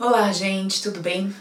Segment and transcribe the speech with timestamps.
[0.00, 1.34] Olá, gente, tudo bem?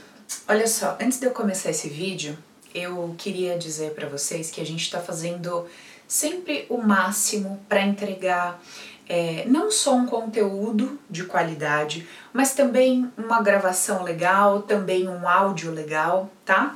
[0.48, 2.36] Olha só, antes de eu começar esse vídeo,
[2.74, 5.68] eu queria dizer para vocês que a gente está fazendo
[6.08, 8.60] sempre o máximo para entregar
[9.08, 15.72] é, não só um conteúdo de qualidade, mas também uma gravação legal, também um áudio
[15.72, 16.76] legal, tá?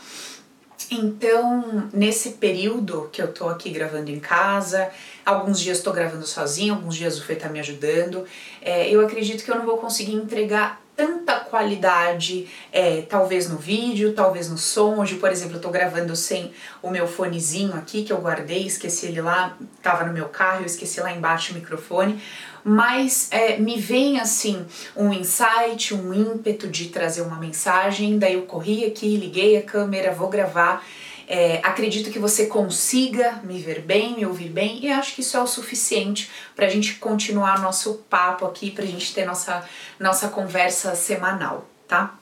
[0.91, 4.91] Então, nesse período que eu tô aqui gravando em casa,
[5.25, 8.25] alguns dias estou gravando sozinha, alguns dias o Fê tá me ajudando,
[8.61, 14.13] é, eu acredito que eu não vou conseguir entregar tanta qualidade, é, talvez no vídeo,
[14.13, 14.99] talvez no som.
[14.99, 19.07] Hoje, por exemplo, eu tô gravando sem o meu fonezinho aqui que eu guardei, esqueci
[19.07, 22.21] ele lá, tava no meu carro, eu esqueci lá embaixo o microfone.
[22.63, 24.63] Mas é, me vem assim
[24.95, 28.19] um insight, um ímpeto de trazer uma mensagem.
[28.19, 30.85] Daí eu corri aqui, liguei a câmera, vou gravar.
[31.33, 35.37] É, acredito que você consiga me ver bem, me ouvir bem, e acho que isso
[35.37, 39.65] é o suficiente para a gente continuar nosso papo aqui, para a gente ter nossa,
[39.97, 42.15] nossa conversa semanal, tá?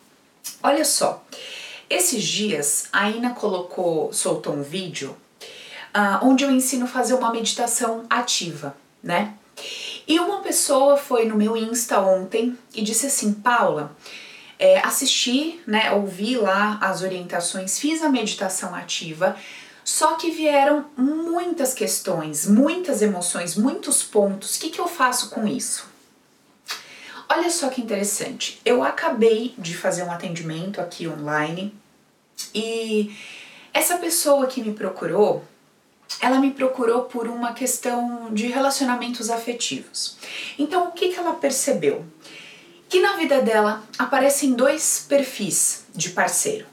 [0.62, 1.26] Olha só,
[1.90, 5.17] esses dias a Ina colocou, soltou um vídeo
[5.88, 9.34] uh, onde eu ensino a fazer uma meditação ativa, né?
[10.08, 13.91] E uma pessoa foi no meu Insta ontem e disse assim: Paula,
[14.60, 19.38] é, assisti, né, ouvi lá as orientações, fiz a meditação ativa,
[19.86, 24.58] só que vieram muitas questões, muitas emoções, muitos pontos.
[24.58, 25.88] O que, que eu faço com isso?
[27.28, 28.60] Olha só que interessante.
[28.66, 31.74] Eu acabei de fazer um atendimento aqui online
[32.54, 33.16] e
[33.74, 35.44] essa pessoa que me procurou,
[36.22, 40.18] ela me procurou por uma questão de relacionamentos afetivos.
[40.58, 42.06] Então, o que, que ela percebeu?
[42.90, 46.66] Que na vida dela aparecem dois perfis de parceiro.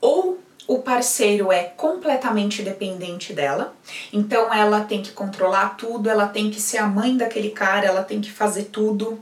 [0.00, 0.38] Ou
[0.68, 3.74] o parceiro é completamente dependente dela,
[4.12, 8.04] então ela tem que controlar tudo, ela tem que ser a mãe daquele cara, ela
[8.04, 9.20] tem que fazer tudo,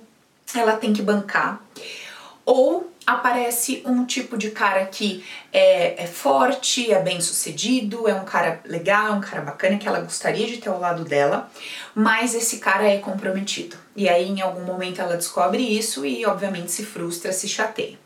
[0.55, 1.62] ela tem que bancar.
[2.44, 8.24] Ou aparece um tipo de cara que é, é, forte, é bem sucedido, é um
[8.24, 11.50] cara legal, um cara bacana que ela gostaria de ter ao lado dela,
[11.94, 13.78] mas esse cara é comprometido.
[13.97, 17.98] E aí em algum momento ela descobre isso e obviamente se frustra, se chateia.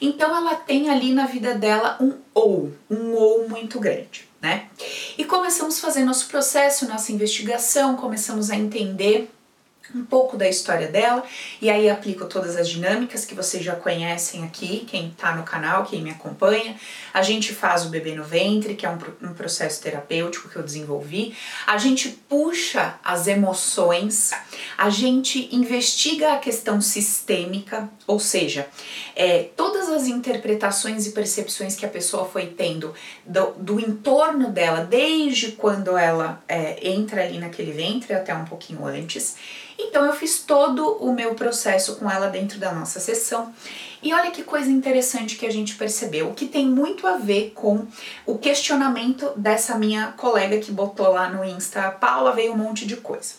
[0.00, 4.68] Então ela tem ali na vida dela um ou, um ou muito grande, né?
[5.18, 9.33] E começamos a fazer nosso processo, nossa investigação, começamos a entender
[9.94, 11.22] um pouco da história dela
[11.60, 15.84] e aí aplico todas as dinâmicas que vocês já conhecem aqui, quem tá no canal,
[15.84, 16.76] quem me acompanha.
[17.12, 20.62] A gente faz o bebê no ventre, que é um, um processo terapêutico que eu
[20.62, 21.36] desenvolvi.
[21.66, 24.32] A gente puxa as emoções,
[24.76, 28.66] a gente investiga a questão sistêmica, ou seja,
[29.16, 32.94] é, todas as interpretações e percepções que a pessoa foi tendo
[33.24, 38.84] do, do entorno dela, desde quando ela é, entra ali naquele ventre até um pouquinho
[38.86, 39.36] antes
[39.78, 43.52] então eu fiz todo o meu processo com ela dentro da nossa sessão.
[44.02, 47.86] E olha que coisa interessante que a gente percebeu, que tem muito a ver com
[48.26, 52.96] o questionamento dessa minha colega que botou lá no Insta, Paula, veio um monte de
[52.96, 53.34] coisa.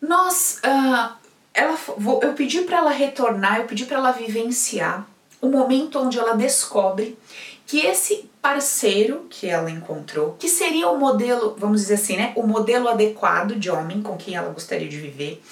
[0.00, 1.14] Nós, uh,
[1.60, 1.78] ela,
[2.22, 5.06] eu pedi para ela retornar, eu pedi para ela vivenciar
[5.40, 7.18] o momento onde ela descobre
[7.66, 12.46] que esse parceiro que ela encontrou, que seria o modelo, vamos dizer assim, né, o
[12.46, 15.42] modelo adequado de homem com quem ela gostaria de viver,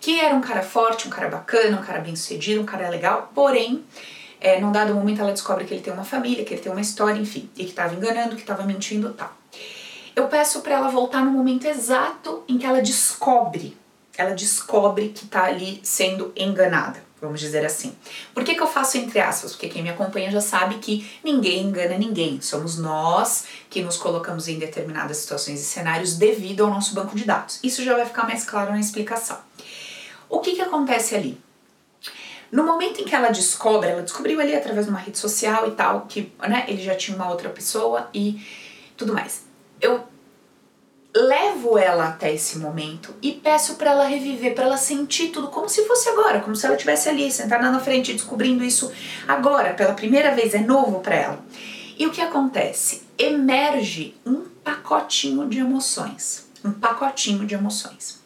[0.00, 3.84] que era um cara forte, um cara bacana, um cara bem-sucedido, um cara legal, porém,
[4.40, 6.80] é, num dado momento ela descobre que ele tem uma família, que ele tem uma
[6.80, 9.32] história, enfim, e que estava enganando, que estava mentindo, tal.
[10.14, 13.76] Eu peço para ela voltar no momento exato em que ela descobre,
[14.16, 17.94] ela descobre que está ali sendo enganada vamos dizer assim.
[18.34, 19.52] Por que, que eu faço entre aspas?
[19.52, 22.40] Porque quem me acompanha já sabe que ninguém engana ninguém.
[22.40, 27.24] Somos nós que nos colocamos em determinadas situações e cenários devido ao nosso banco de
[27.24, 27.58] dados.
[27.62, 29.38] Isso já vai ficar mais claro na explicação.
[30.28, 31.40] O que, que acontece ali?
[32.50, 35.72] No momento em que ela descobre, ela descobriu ali através de uma rede social e
[35.72, 38.40] tal, que né, ele já tinha uma outra pessoa e
[38.96, 39.44] tudo mais.
[39.80, 40.06] Eu
[41.16, 45.68] levo ela até esse momento e peço para ela reviver, para ela sentir tudo como
[45.68, 48.92] se fosse agora, como se ela estivesse ali, sentada na frente, descobrindo isso
[49.26, 51.44] agora, pela primeira vez, é novo para ela.
[51.98, 53.04] E o que acontece?
[53.16, 58.20] Emerge um pacotinho de emoções, um pacotinho de emoções.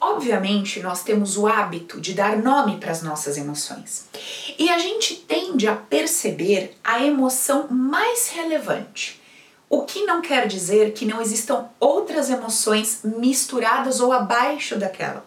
[0.00, 4.06] Obviamente, nós temos o hábito de dar nome para as nossas emoções.
[4.58, 9.23] E a gente tende a perceber a emoção mais relevante
[9.74, 15.26] o que não quer dizer que não existam outras emoções misturadas ou abaixo daquela.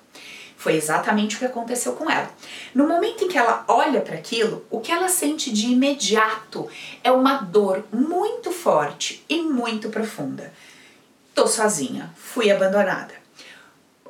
[0.56, 2.32] Foi exatamente o que aconteceu com ela.
[2.74, 6.68] No momento em que ela olha para aquilo, o que ela sente de imediato
[7.04, 10.54] é uma dor muito forte e muito profunda.
[11.36, 13.16] Tô sozinha, fui abandonada.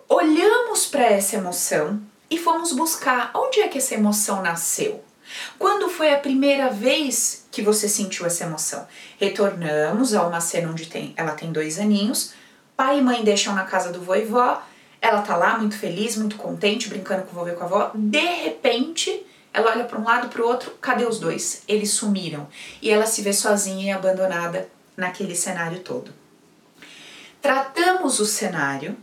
[0.07, 1.99] Olhamos para essa emoção,
[2.29, 5.03] e fomos buscar onde é que essa emoção nasceu.
[5.57, 8.87] Quando foi a primeira vez que você sentiu essa emoção?
[9.19, 12.33] Retornamos a uma cena onde tem, ela tem dois aninhos,
[12.75, 14.61] pai e mãe deixam na casa do vovó,
[15.01, 17.91] ela tá lá muito feliz, muito contente, brincando com o vovô e com a avó.
[17.93, 21.63] De repente, ela olha para um lado para o outro, cadê os dois?
[21.67, 22.47] Eles sumiram.
[22.81, 26.11] E ela se vê sozinha e abandonada naquele cenário todo.
[27.41, 28.97] Tratamos o cenário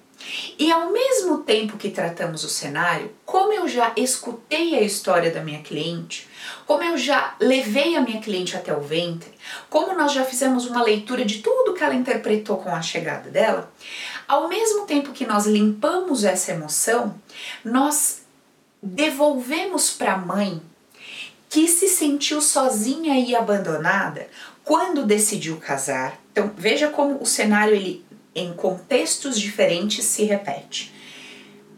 [0.58, 5.42] e ao mesmo tempo que tratamos o cenário, como eu já escutei a história da
[5.42, 6.28] minha cliente,
[6.66, 9.32] como eu já levei a minha cliente até o ventre,
[9.68, 13.72] como nós já fizemos uma leitura de tudo que ela interpretou com a chegada dela,
[14.26, 17.14] ao mesmo tempo que nós limpamos essa emoção,
[17.64, 18.22] nós
[18.82, 20.60] devolvemos para a mãe
[21.48, 24.28] que se sentiu sozinha e abandonada
[24.64, 26.18] quando decidiu casar.
[26.32, 28.04] Então, veja como o cenário ele
[28.34, 30.92] em contextos diferentes se repete.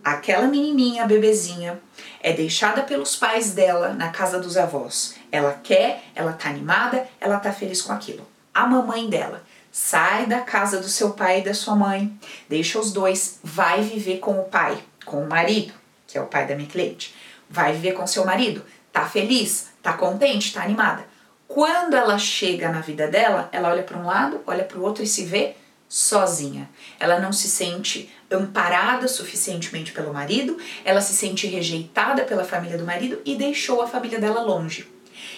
[0.03, 1.81] Aquela menininha, bebezinha,
[2.21, 5.17] é deixada pelos pais dela na casa dos avós.
[5.33, 8.27] Ela quer, ela tá animada, ela tá feliz com aquilo.
[8.55, 12.19] A mamãe dela sai da casa do seu pai e da sua mãe,
[12.49, 15.75] deixa os dois, vai viver com o pai, com o marido,
[16.07, 17.15] que é o pai da minha cliente.
[17.51, 21.05] Vai viver com seu marido, tá feliz, tá contente, tá animada.
[21.47, 25.05] Quando ela chega na vida dela, ela olha para um lado, olha para o outro
[25.05, 25.55] e se vê
[25.89, 26.69] sozinha.
[26.99, 32.85] Ela não se sente amparada suficientemente pelo marido, ela se sente rejeitada pela família do
[32.85, 34.89] marido e deixou a família dela longe.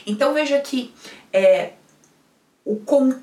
[0.06, 0.94] Então veja que
[1.32, 1.72] é,
[2.64, 3.18] o conte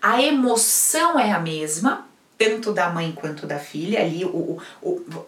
[0.00, 2.06] a emoção é a mesma,
[2.38, 5.26] tanto da mãe quanto da filha, ali o, o, o,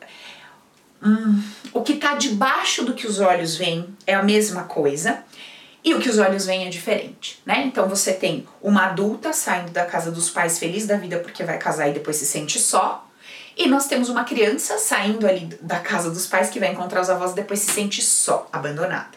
[1.02, 1.42] hum,
[1.72, 5.24] o que está debaixo do que os olhos veem é a mesma coisa,
[5.84, 7.62] e o que os olhos veem é diferente, né?
[7.66, 11.58] Então você tem uma adulta saindo da casa dos pais feliz da vida porque vai
[11.58, 13.06] casar e depois se sente só.
[13.54, 17.10] E nós temos uma criança saindo ali da casa dos pais que vai encontrar os
[17.10, 19.10] avós e depois se sente só, abandonada.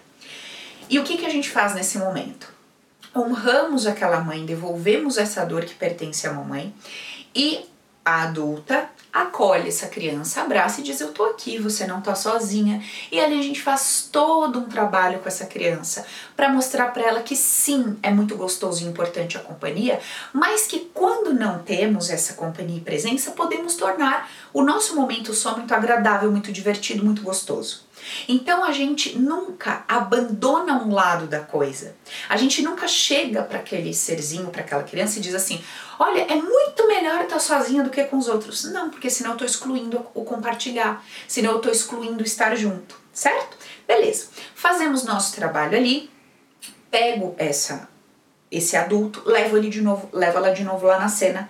[0.90, 2.54] E o que, que a gente faz nesse momento?
[3.16, 6.76] Honramos aquela mãe, devolvemos essa dor que pertence à mamãe
[7.34, 7.66] e
[8.04, 12.84] a adulta acolhe essa criança, abraça e diz: Eu tô aqui, você não tá sozinha.
[13.12, 16.06] E ali a gente faz todo um trabalho com essa criança
[16.36, 20.00] para mostrar para ela que sim, é muito gostoso e importante a companhia,
[20.34, 25.56] mas que quando não temos essa companhia e presença, podemos tornar o nosso momento só
[25.58, 27.87] muito agradável, muito divertido, muito gostoso.
[28.28, 31.96] Então a gente nunca abandona um lado da coisa.
[32.30, 35.62] A gente nunca chega para aquele serzinho, para aquela criança e diz assim:
[36.00, 38.66] "Olha, é muito melhor estar sozinha do que com os outros".
[38.66, 43.00] Não, porque senão eu tô excluindo o compartilhar, senão eu tô excluindo o estar junto,
[43.14, 43.58] certo?
[43.88, 44.28] Beleza.
[44.56, 46.10] Fazemos nosso trabalho ali.
[46.90, 47.90] Pego essa
[48.52, 51.50] esse adulto, levo ele de novo, levo ela de novo lá na cena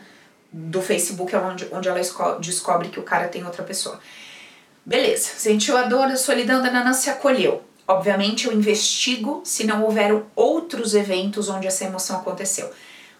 [0.51, 1.99] do Facebook, onde, onde ela
[2.39, 3.99] descobre que o cara tem outra pessoa.
[4.87, 7.61] Beleza, sentiu a dor, a solidão da Nana se acolheu.
[7.85, 12.71] Obviamente eu investigo se não houveram outros eventos onde essa emoção aconteceu.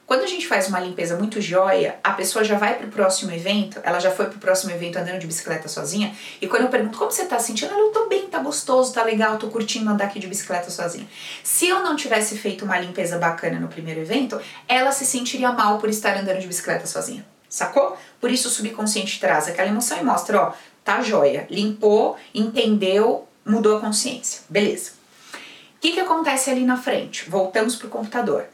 [0.05, 3.81] Quando a gente faz uma limpeza muito joia, a pessoa já vai pro próximo evento,
[3.83, 7.11] ela já foi pro próximo evento andando de bicicleta sozinha, e quando eu pergunto como
[7.11, 10.21] você tá sentindo, ela, eu tô bem, tá gostoso, tá legal, tô curtindo andar aqui
[10.21, 11.05] de bicicleta sozinha.
[11.43, 15.79] Se eu não tivesse feito uma limpeza bacana no primeiro evento, ela se sentiria mal
[15.79, 17.25] por estar andando de bicicleta sozinha.
[17.49, 17.97] Sacou?
[18.19, 20.53] Por isso o subconsciente traz aquela emoção e mostra, ó,
[20.87, 21.45] tá joia.
[21.49, 24.43] Limpou, entendeu, mudou a consciência.
[24.47, 24.91] Beleza.
[25.33, 27.29] O que, que acontece ali na frente?
[27.29, 28.45] Voltamos pro computador.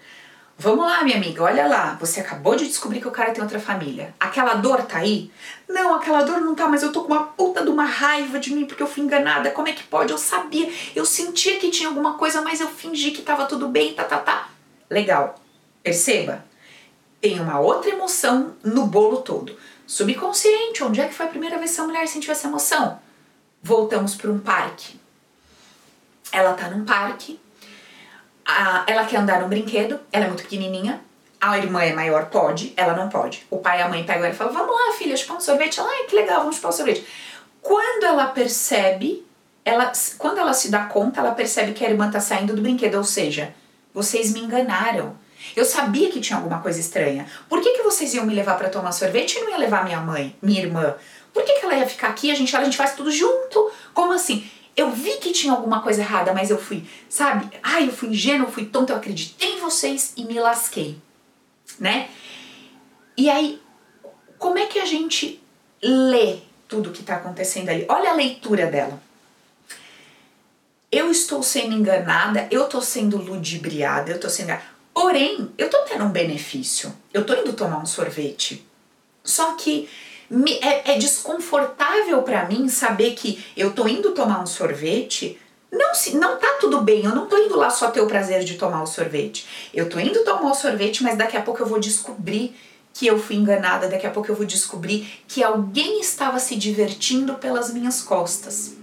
[0.57, 1.95] Vamos lá, minha amiga, olha lá.
[1.99, 4.15] Você acabou de descobrir que o cara tem outra família.
[4.19, 5.31] Aquela dor tá aí?
[5.69, 8.51] Não, aquela dor não tá, mas eu tô com uma puta de uma raiva de
[8.51, 9.51] mim porque eu fui enganada.
[9.51, 10.11] Como é que pode?
[10.11, 13.93] Eu sabia, eu sentia que tinha alguma coisa, mas eu fingi que tava tudo bem,
[13.93, 14.49] tá, tá, tá.
[14.89, 15.35] Legal.
[15.83, 16.43] Perceba,
[17.21, 19.55] tem uma outra emoção no bolo todo.
[19.85, 22.99] Subconsciente, onde é que foi a primeira vez que essa mulher sentiu essa emoção?
[23.61, 24.99] Voltamos para um parque.
[26.31, 27.39] Ela tá num parque,
[28.45, 31.01] a, ela quer andar num brinquedo, ela é muito pequenininha,
[31.39, 33.45] a irmã é maior, pode, ela não pode.
[33.49, 35.79] O pai e a mãe pegam ela e falam: Vamos lá, filha, chupar um sorvete.
[35.79, 37.05] Ela, que legal, vamos chupar um sorvete.
[37.61, 39.25] Quando ela percebe,
[39.65, 42.95] ela, quando ela se dá conta, ela percebe que a irmã tá saindo do brinquedo,
[42.95, 43.53] ou seja,
[43.93, 45.17] vocês me enganaram.
[45.55, 47.25] Eu sabia que tinha alguma coisa estranha.
[47.49, 49.99] Por que, que vocês iam me levar para tomar sorvete e não ia levar minha
[49.99, 50.95] mãe, minha irmã?
[51.33, 52.31] Por que, que ela ia ficar aqui?
[52.31, 53.71] A gente, a gente faz tudo junto.
[53.93, 54.47] Como assim?
[54.75, 57.47] Eu vi que tinha alguma coisa errada, mas eu fui, sabe?
[57.61, 60.97] Ai, eu fui ingênuo, eu fui tonto, eu acreditei em vocês e me lasquei,
[61.79, 62.09] né?
[63.15, 63.61] E aí,
[64.39, 65.41] como é que a gente
[65.81, 67.85] lê tudo que tá acontecendo ali?
[67.87, 68.99] Olha a leitura dela.
[70.91, 74.57] Eu estou sendo enganada, eu estou sendo ludibriada, eu estou sendo.
[74.93, 76.93] Porém, eu tô tendo um benefício.
[77.13, 78.65] Eu tô indo tomar um sorvete.
[79.23, 79.89] Só que
[80.29, 85.39] me, é, é desconfortável para mim saber que eu tô indo tomar um sorvete
[85.73, 88.43] não, se, não tá tudo bem, eu não tô indo lá só ter o prazer
[88.43, 89.47] de tomar o sorvete.
[89.73, 92.55] Eu tô indo tomar o sorvete, mas daqui a pouco eu vou descobrir
[92.93, 97.33] que eu fui enganada, daqui a pouco eu vou descobrir que alguém estava se divertindo
[97.35, 98.75] pelas minhas costas.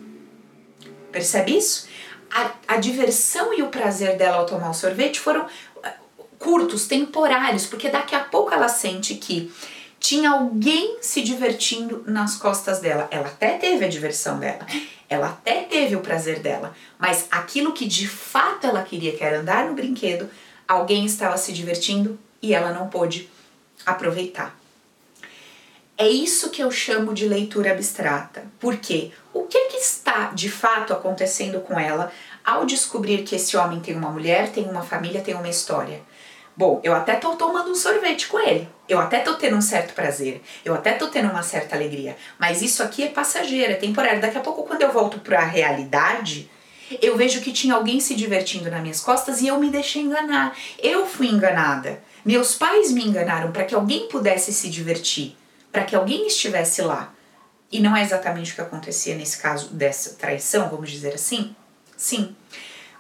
[1.12, 1.86] Percebe isso?
[2.28, 5.46] A, a diversão e o prazer dela ao tomar o sorvete foram
[6.40, 9.52] curtos, temporários, porque daqui a pouco ela sente que
[10.00, 13.06] tinha alguém se divertindo nas costas dela.
[13.10, 14.66] Ela até teve a diversão dela,
[15.08, 19.40] ela até teve o prazer dela, mas aquilo que de fato ela queria, que era
[19.40, 20.28] andar no brinquedo,
[20.66, 23.28] alguém estava se divertindo e ela não pôde
[23.84, 24.58] aproveitar.
[25.98, 28.44] É isso que eu chamo de leitura abstrata.
[28.58, 32.10] Porque o que, que está de fato acontecendo com ela
[32.42, 36.00] ao descobrir que esse homem tem uma mulher, tem uma família, tem uma história?
[36.60, 38.68] Bom, eu até tô tomando um sorvete com ele.
[38.86, 40.42] Eu até tô tendo um certo prazer.
[40.62, 42.18] Eu até tô tendo uma certa alegria.
[42.38, 44.20] Mas isso aqui é passageiro, é temporário.
[44.20, 46.50] Daqui a pouco, quando eu volto para a realidade,
[47.00, 50.54] eu vejo que tinha alguém se divertindo nas minhas costas e eu me deixei enganar.
[50.78, 52.02] Eu fui enganada.
[52.26, 55.34] Meus pais me enganaram para que alguém pudesse se divertir,
[55.72, 57.14] para que alguém estivesse lá.
[57.72, 61.56] E não é exatamente o que acontecia nesse caso dessa traição, vamos dizer assim?
[61.96, 62.36] Sim.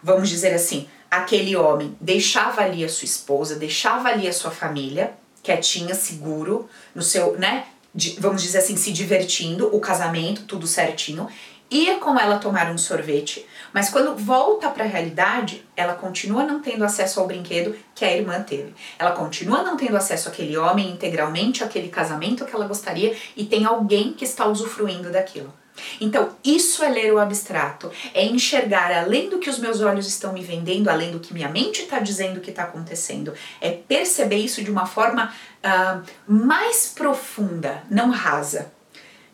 [0.02, 5.12] Vamos dizer assim, aquele homem deixava ali a sua esposa, deixava ali a sua família,
[5.42, 7.66] quietinha, seguro, no seu, né?
[7.94, 11.28] De, vamos dizer assim, se divertindo, o casamento, tudo certinho,
[11.70, 16.60] ia com ela tomar um sorvete, mas quando volta para a realidade, ela continua não
[16.60, 18.74] tendo acesso ao brinquedo que a irmã teve.
[18.98, 23.64] Ela continua não tendo acesso àquele homem integralmente, àquele casamento que ela gostaria e tem
[23.64, 25.52] alguém que está usufruindo daquilo.
[26.00, 30.32] Então, isso é ler o abstrato, é enxergar além do que os meus olhos estão
[30.32, 34.62] me vendendo, além do que minha mente está dizendo que está acontecendo, é perceber isso
[34.62, 35.32] de uma forma
[35.64, 38.72] uh, mais profunda, não rasa.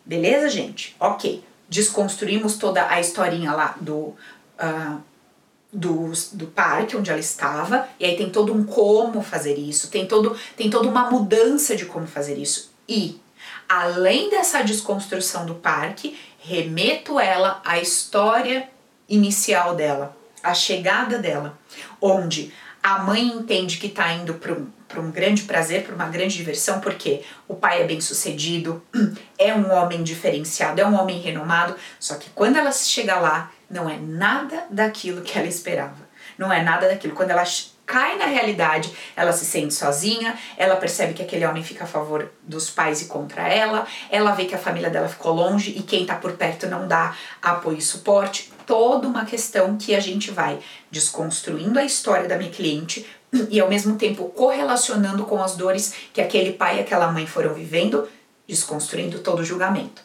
[0.05, 0.95] Beleza, gente?
[0.99, 1.43] Ok.
[1.69, 4.15] Desconstruímos toda a historinha lá do,
[4.57, 5.01] uh,
[5.71, 10.07] do, do parque onde ela estava, e aí tem todo um como fazer isso, tem,
[10.07, 12.71] todo, tem toda uma mudança de como fazer isso.
[12.87, 13.19] E
[13.67, 18.69] além dessa desconstrução do parque, remeto ela à história
[19.07, 21.57] inicial dela, à chegada dela,
[22.01, 24.67] onde a mãe entende que está indo para um,
[24.97, 28.81] um grande prazer, para uma grande diversão, porque o pai é bem sucedido,
[29.37, 33.89] é um homem diferenciado, é um homem renomado, só que quando ela chega lá, não
[33.89, 36.07] é nada daquilo que ela esperava.
[36.37, 37.13] Não é nada daquilo.
[37.13, 37.43] Quando ela
[37.87, 42.29] cai na realidade, ela se sente sozinha, ela percebe que aquele homem fica a favor
[42.43, 46.05] dos pais e contra ela, ela vê que a família dela ficou longe e quem
[46.05, 48.51] tá por perto não dá apoio e suporte.
[48.65, 50.59] Toda uma questão que a gente vai
[50.91, 53.07] desconstruindo a história da minha cliente
[53.49, 57.53] e ao mesmo tempo correlacionando com as dores que aquele pai e aquela mãe foram
[57.53, 58.07] vivendo,
[58.45, 60.01] desconstruindo todo o julgamento.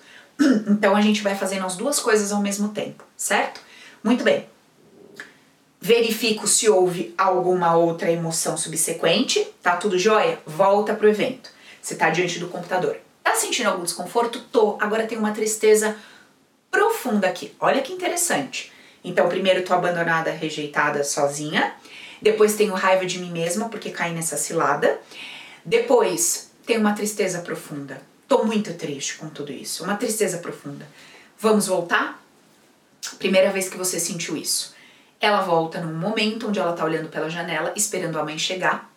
[0.69, 3.61] Então a gente vai fazendo as duas coisas ao mesmo tempo, certo?
[4.03, 4.52] Muito bem
[5.83, 10.39] verifico se houve alguma outra emoção subsequente, tá tudo jóia?
[10.47, 11.51] Volta pro evento.
[11.83, 12.97] Você tá diante do computador.
[13.21, 14.41] Tá sentindo algum desconforto?
[14.53, 14.77] Tô.
[14.79, 15.97] Agora tem uma tristeza
[16.71, 17.53] profunda aqui.
[17.59, 18.73] Olha que interessante.
[19.03, 21.75] Então, primeiro tô abandonada, rejeitada, sozinha.
[22.23, 25.01] Depois tenho raiva de mim mesma porque caí nessa cilada.
[25.65, 28.01] Depois tenho uma tristeza profunda.
[28.29, 29.83] Tô muito triste com tudo isso.
[29.83, 30.87] Uma tristeza profunda.
[31.41, 32.23] Vamos voltar?
[33.19, 34.72] Primeira vez que você sentiu isso.
[35.23, 38.91] Ela volta num momento onde ela tá olhando pela janela, esperando a mãe chegar,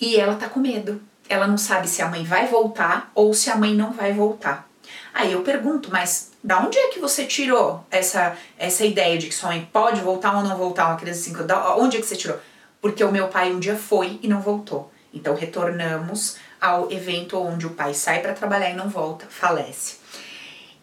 [0.00, 1.02] e ela tá com medo.
[1.28, 4.66] Ela não sabe se a mãe vai voltar ou se a mãe não vai voltar.
[5.12, 9.34] Aí eu pergunto, mas da onde é que você tirou essa, essa ideia de que
[9.34, 10.86] sua mãe pode voltar ou não voltar?
[10.86, 12.38] Uma criança assim, da onde é que você tirou?
[12.80, 14.90] Porque o meu pai um dia foi e não voltou.
[15.12, 19.98] Então retornamos ao evento onde o pai sai para trabalhar e não volta, falece.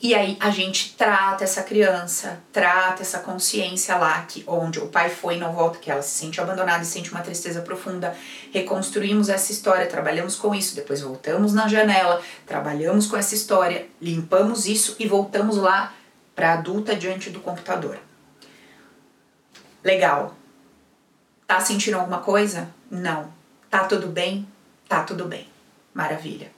[0.06, 5.10] E aí a gente trata essa criança, trata essa consciência lá que onde o pai
[5.10, 8.16] foi e não volta, que ela se sente abandonada e sente uma tristeza profunda.
[8.54, 14.68] Reconstruímos essa história, trabalhamos com isso, depois voltamos na janela, trabalhamos com essa história, limpamos
[14.68, 15.92] isso e voltamos lá
[16.36, 17.98] para adulta diante do computador.
[19.84, 20.36] Legal.
[21.48, 22.70] Tá sentindo alguma coisa?
[22.92, 23.34] Não.
[23.72, 24.48] Tá tudo bem?
[24.88, 25.50] Tá tudo bem.
[25.96, 26.52] Maravilha.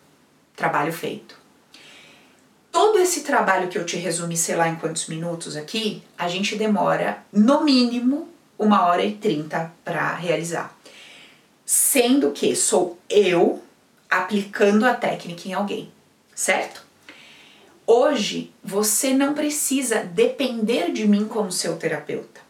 [0.54, 1.47] Trabalho feito
[2.78, 6.56] todo esse trabalho que eu te resumi, sei lá em quantos minutos aqui, a gente
[6.56, 10.78] demora no mínimo uma hora e trinta para realizar.
[11.66, 13.64] Sendo que sou eu
[14.08, 15.92] aplicando a técnica em alguém,
[16.36, 16.86] certo?
[17.88, 22.42] Hoje você não precisa depender de mim como seu terapeuta.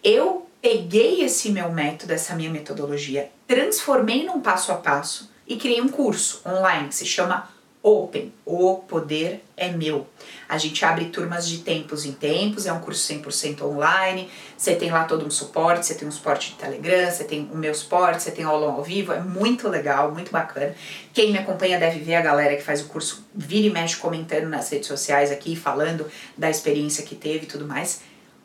[0.00, 5.80] Eu peguei esse meu método, essa minha metodologia, transformei num passo a passo e criei
[5.80, 7.55] um curso online que se chama
[7.86, 10.08] Open, o poder é meu.
[10.48, 14.28] A gente abre turmas de tempos em tempos, é um curso 100% online.
[14.58, 17.56] Você tem lá todo um suporte, você tem um suporte de Telegram, você tem o
[17.56, 20.74] meu suporte, você tem aula ao vivo, é muito legal, muito bacana.
[21.14, 24.48] Quem me acompanha deve ver a galera que faz o curso vira e mexe comentando
[24.48, 28.00] nas redes sociais aqui, falando da experiência que teve e tudo mais.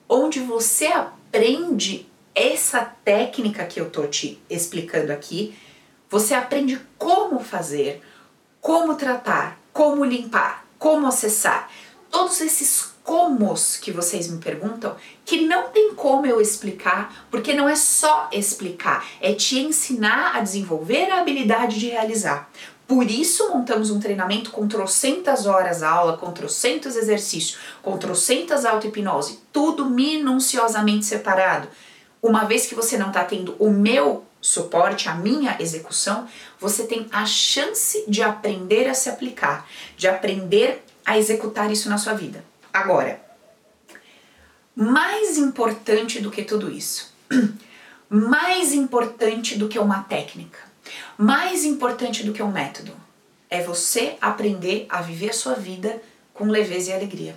[0.07, 5.57] Onde você aprende essa técnica que eu tô te explicando aqui,
[6.07, 8.03] você aprende como fazer
[8.61, 11.69] como tratar, como limpar, como acessar.
[12.11, 17.67] Todos esses comos que vocês me perguntam, que não tem como eu explicar, porque não
[17.67, 22.49] é só explicar, é te ensinar a desenvolver a habilidade de realizar.
[22.87, 29.39] Por isso montamos um treinamento com trocentas horas aula, com trocentos exercícios, com trocentas auto-hipnose,
[29.51, 31.69] tudo minuciosamente separado.
[32.21, 36.27] Uma vez que você não está tendo o meu suporte à minha execução,
[36.59, 41.97] você tem a chance de aprender a se aplicar, de aprender a executar isso na
[41.97, 42.43] sua vida.
[42.73, 43.21] Agora,
[44.75, 47.13] mais importante do que tudo isso,
[48.09, 50.59] mais importante do que uma técnica,
[51.17, 52.93] mais importante do que um método,
[53.49, 56.01] é você aprender a viver a sua vida
[56.33, 57.35] com leveza e alegria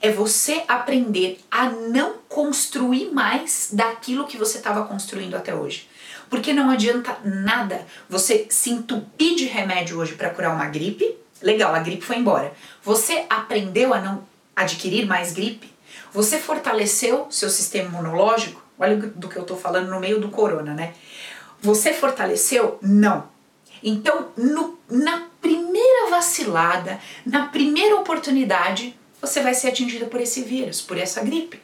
[0.00, 5.88] é você aprender a não construir mais daquilo que você estava construindo até hoje.
[6.28, 11.16] Porque não adianta nada você se entupir de remédio hoje para curar uma gripe.
[11.40, 12.52] Legal, a gripe foi embora.
[12.82, 15.72] Você aprendeu a não adquirir mais gripe?
[16.12, 18.62] Você fortaleceu seu sistema imunológico?
[18.78, 20.94] Olha do que eu estou falando no meio do corona, né?
[21.60, 22.78] Você fortaleceu?
[22.82, 23.28] Não.
[23.82, 30.80] Então, no, na primeira vacilada, na primeira oportunidade, você vai ser atingida por esse vírus,
[30.80, 31.60] por essa gripe.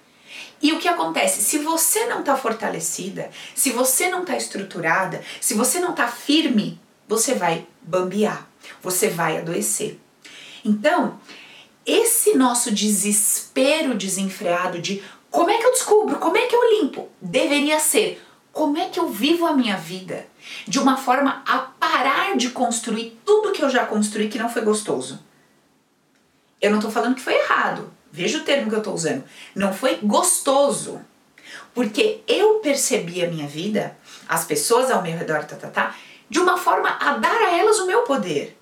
[0.60, 1.42] E o que acontece?
[1.42, 6.80] Se você não está fortalecida, se você não está estruturada, se você não está firme,
[7.08, 8.48] você vai bambear,
[8.80, 9.98] você vai adoecer.
[10.64, 11.18] Então,
[11.84, 17.08] esse nosso desespero desenfreado de como é que eu descubro, como é que eu limpo,
[17.20, 20.26] deveria ser como é que eu vivo a minha vida
[20.68, 24.62] de uma forma a parar de construir tudo que eu já construí que não foi
[24.62, 25.18] gostoso.
[26.62, 27.92] Eu não estou falando que foi errado.
[28.12, 29.24] Veja o termo que eu estou usando.
[29.52, 31.00] Não foi gostoso.
[31.74, 33.96] Porque eu percebi a minha vida,
[34.28, 35.96] as pessoas ao meu redor, tá, tá, tá,
[36.30, 38.56] de uma forma a dar a elas o meu poder.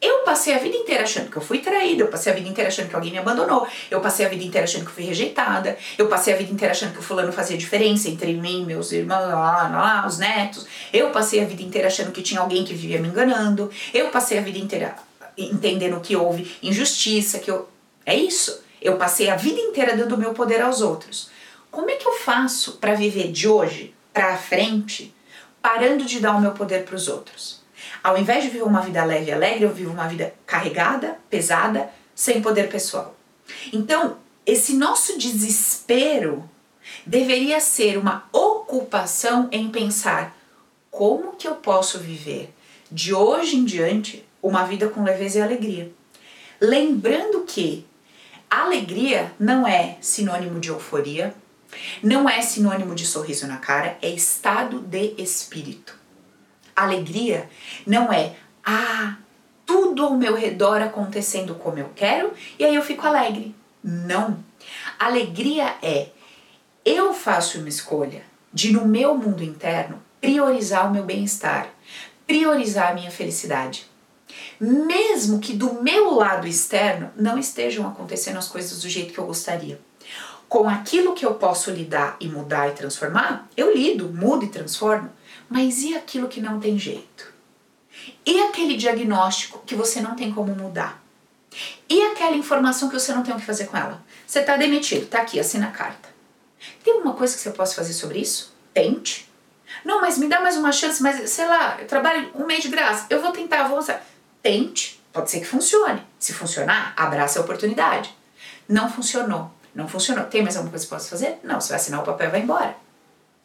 [0.00, 2.68] Eu passei a vida inteira achando que eu fui traída, eu passei a vida inteira
[2.68, 5.76] achando que alguém me abandonou, eu passei a vida inteira achando que eu fui rejeitada,
[5.98, 9.28] eu passei a vida inteira achando que o fulano fazia diferença entre mim, meus irmãos,
[9.28, 12.98] lá, lá, os netos, eu passei a vida inteira achando que tinha alguém que vivia
[12.98, 14.96] me enganando, eu passei a vida inteira
[15.44, 17.68] entendendo que houve injustiça, que eu...
[18.04, 18.62] é isso.
[18.80, 21.30] Eu passei a vida inteira dando o meu poder aos outros.
[21.70, 25.14] Como é que eu faço para viver de hoje para frente,
[25.62, 27.60] parando de dar o meu poder para os outros?
[28.02, 31.90] Ao invés de viver uma vida leve e alegre, eu vivo uma vida carregada, pesada,
[32.14, 33.14] sem poder pessoal.
[33.72, 36.48] Então, esse nosso desespero
[37.06, 40.36] deveria ser uma ocupação em pensar
[40.90, 42.52] como que eu posso viver
[42.90, 45.92] de hoje em diante uma vida com leveza e alegria.
[46.60, 47.86] Lembrando que
[48.50, 51.34] alegria não é sinônimo de euforia,
[52.02, 55.98] não é sinônimo de sorriso na cara, é estado de espírito.
[56.74, 57.48] Alegria
[57.86, 59.16] não é, ah,
[59.64, 63.54] tudo ao meu redor acontecendo como eu quero e aí eu fico alegre.
[63.82, 64.42] Não.
[64.98, 66.08] Alegria é
[66.84, 68.22] eu faço uma escolha
[68.52, 71.68] de, no meu mundo interno, priorizar o meu bem-estar,
[72.26, 73.89] priorizar a minha felicidade
[74.60, 79.26] mesmo que do meu lado externo não estejam acontecendo as coisas do jeito que eu
[79.26, 79.80] gostaria.
[80.48, 85.10] Com aquilo que eu posso lidar e mudar e transformar, eu lido, mudo e transformo.
[85.48, 87.32] Mas e aquilo que não tem jeito?
[88.26, 91.02] E aquele diagnóstico que você não tem como mudar?
[91.88, 94.02] E aquela informação que você não tem o que fazer com ela?
[94.26, 96.08] Você está demitido, tá aqui, assina a carta.
[96.84, 98.54] Tem alguma coisa que você possa fazer sobre isso?
[98.74, 99.28] Tente.
[99.84, 102.68] Não, mas me dá mais uma chance, mas sei lá, eu trabalho um mês de
[102.68, 103.78] graça, eu vou tentar, vou
[104.42, 106.02] tente, pode ser que funcione.
[106.18, 108.14] Se funcionar, abraça a oportunidade.
[108.68, 110.24] Não funcionou, não funcionou.
[110.24, 111.38] Tem mais alguma coisa que possa fazer?
[111.42, 112.76] Não, você vai assinar o papel e vai embora.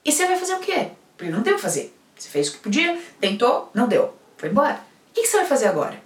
[0.03, 0.91] E você vai fazer o quê?
[1.17, 1.95] Porque não tem o que fazer.
[2.15, 4.79] Você fez o que podia, tentou, não deu, foi embora.
[5.09, 6.01] O que você vai fazer agora?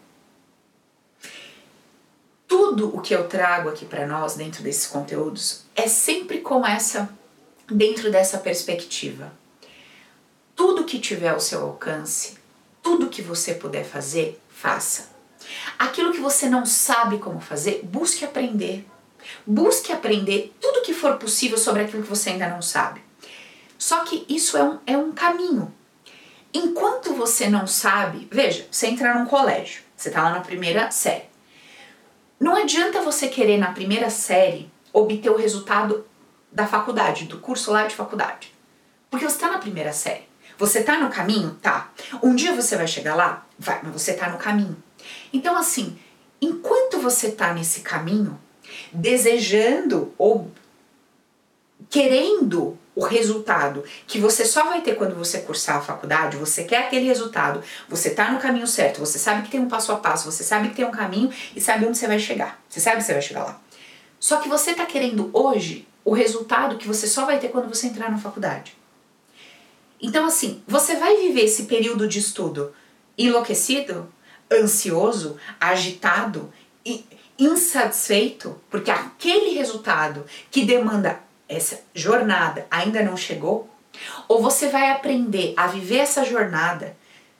[2.47, 7.09] Tudo o que eu trago aqui para nós dentro desses conteúdos é sempre com essa,
[7.69, 9.31] dentro dessa perspectiva.
[10.55, 12.37] Tudo que tiver ao seu alcance,
[12.81, 15.09] tudo que você puder fazer, faça.
[15.77, 18.85] Aquilo que você não sabe como fazer, busque aprender.
[19.45, 23.01] Busque aprender tudo que for possível sobre aquilo que você ainda não sabe.
[23.77, 25.73] Só que isso é um, é um caminho.
[26.53, 29.81] Enquanto você não sabe, veja, você entra num colégio.
[29.95, 31.29] Você tá lá na primeira série.
[32.39, 36.05] Não adianta você querer na primeira série obter o resultado
[36.51, 38.53] da faculdade, do curso lá de faculdade.
[39.09, 40.28] Porque você está na primeira série.
[40.59, 41.57] Você está no caminho?
[41.61, 41.89] Tá.
[42.21, 43.45] Um dia você vai chegar lá?
[43.57, 44.75] Vai, mas você está no caminho.
[45.31, 45.97] Então, assim,
[46.41, 48.37] enquanto você está nesse caminho,
[48.91, 50.51] desejando ou
[51.89, 56.87] querendo o resultado que você só vai ter quando você cursar a faculdade, você quer
[56.87, 60.29] aquele resultado, você tá no caminho certo, você sabe que tem um passo a passo,
[60.29, 62.61] você sabe que tem um caminho e sabe onde você vai chegar.
[62.67, 63.61] Você sabe que você vai chegar lá.
[64.19, 67.87] Só que você tá querendo hoje o resultado que você só vai ter quando você
[67.87, 68.77] entrar na faculdade.
[70.01, 72.73] Então, assim, você vai viver esse período de estudo
[73.17, 74.11] enlouquecido,
[74.51, 76.51] ansioso, agitado
[76.85, 77.05] e
[77.37, 83.69] insatisfeito, porque aquele resultado que demanda essa jornada ainda não chegou,
[84.27, 86.95] ou você vai aprender a viver essa jornada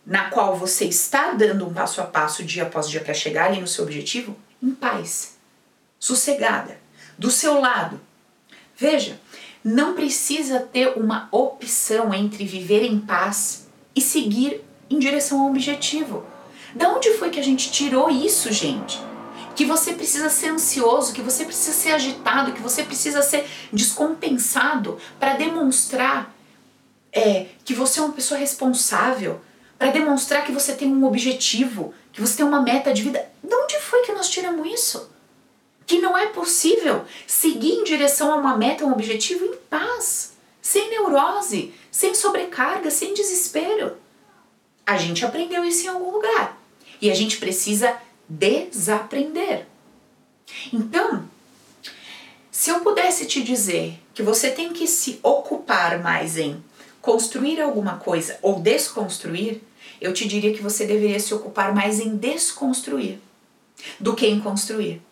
[0.06, 3.62] na qual você está dando um passo a passo, dia após dia, para chegar ali
[3.62, 5.38] no seu objetivo, em paz,
[6.00, 6.78] sossegada,
[7.18, 8.00] do seu lado.
[8.76, 9.20] Veja,
[9.64, 16.26] não precisa ter uma opção entre viver em paz e seguir em direção ao objetivo.
[16.76, 19.00] Da onde foi que a gente tirou isso, gente?
[19.60, 24.98] que você precisa ser ansioso, que você precisa ser agitado, que você precisa ser descompensado
[25.20, 26.34] para demonstrar
[27.12, 29.42] é, que você é uma pessoa responsável,
[29.78, 33.30] para demonstrar que você tem um objetivo, que você tem uma meta de vida.
[33.44, 35.10] De onde foi que nós tiramos isso?
[35.90, 40.88] Que não é possível seguir em direção a uma meta, um objetivo em paz, sem
[40.88, 43.98] neurose, sem sobrecarga, sem desespero.
[44.86, 46.62] A gente aprendeu isso em algum lugar
[47.02, 47.98] e a gente precisa
[48.28, 49.66] desaprender.
[50.72, 51.28] Então,
[52.52, 56.64] se eu pudesse te dizer que você tem que se ocupar mais em
[57.02, 59.64] construir alguma coisa ou desconstruir,
[60.00, 63.18] eu te diria que você deveria se ocupar mais em desconstruir
[64.00, 65.09] do que em construir.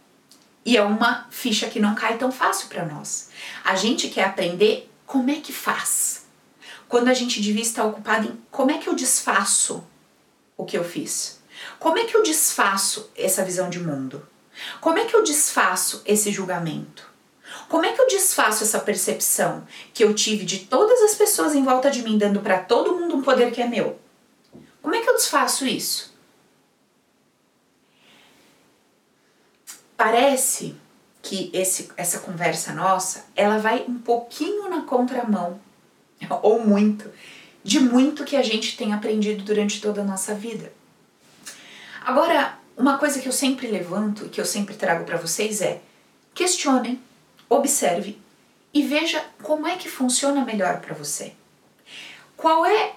[0.67, 3.29] E é uma ficha que não cai tão fácil para nós.
[3.63, 6.25] A gente quer aprender como é que faz.
[6.89, 9.81] Quando a gente devia estar ocupado em como é que eu desfaço
[10.57, 11.39] o que eu fiz.
[11.79, 14.27] Como é que eu desfaço essa visão de mundo?
[14.81, 17.09] Como é que eu desfaço esse julgamento?
[17.69, 21.63] Como é que eu desfaço essa percepção que eu tive de todas as pessoas em
[21.63, 23.97] volta de mim dando para todo mundo um poder que é meu?
[24.81, 26.16] Como é que eu desfaço isso?
[29.97, 30.75] Parece
[31.23, 35.59] que esse, essa conversa nossa, ela vai um pouquinho na contramão,
[36.41, 37.11] ou muito,
[37.63, 40.71] de muito que a gente tem aprendido durante toda a nossa vida.
[42.05, 45.81] Agora, uma coisa que eu sempre levanto e que eu sempre trago para vocês é:
[46.33, 47.01] questionem,
[47.49, 48.17] observe
[48.73, 51.33] e veja como é que funciona melhor para você.
[52.37, 52.93] Qual é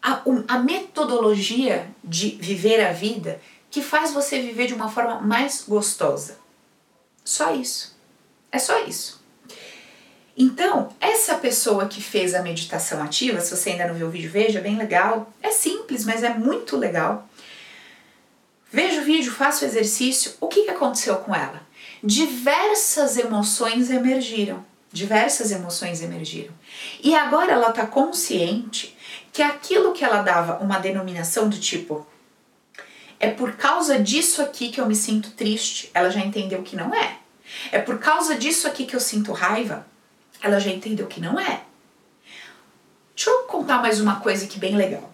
[0.00, 3.40] a, a metodologia de viver a vida
[3.72, 6.36] que faz você viver de uma forma mais gostosa?
[7.24, 7.96] Só isso.
[8.52, 9.22] É só isso.
[10.36, 14.30] Então, essa pessoa que fez a meditação ativa, se você ainda não viu o vídeo,
[14.30, 15.32] veja, é bem legal.
[15.42, 17.26] É simples, mas é muito legal.
[18.70, 20.34] Veja o vídeo, faça o exercício.
[20.38, 21.62] O que, aconteceu com ela?
[22.04, 24.62] Diversas emoções emergiram.
[24.92, 26.52] Diversas emoções emergiram.
[27.02, 28.94] E agora ela está consciente
[29.32, 32.06] que aquilo que ela dava uma denominação do tipo
[33.22, 36.92] é por causa disso aqui que eu me sinto triste, ela já entendeu que não
[36.92, 37.20] é.
[37.70, 39.86] É por causa disso aqui que eu sinto raiva,
[40.40, 41.62] ela já entendeu que não é.
[43.14, 45.08] Deixa eu contar mais uma coisa aqui bem legal.